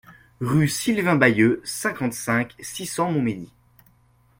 Rue 0.39 0.67
Sylvain 0.67 1.15
Bailleux, 1.15 1.61
cinquante-cinq, 1.63 2.55
six 2.59 2.87
cents 2.87 3.11
Montmédy 3.11 3.51